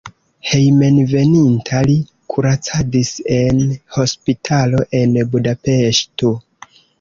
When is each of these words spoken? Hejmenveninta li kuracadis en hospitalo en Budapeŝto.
Hejmenveninta 0.51 1.81
li 1.89 1.97
kuracadis 2.35 3.11
en 3.37 3.61
hospitalo 3.99 4.81
en 5.03 5.15
Budapeŝto. 5.37 6.35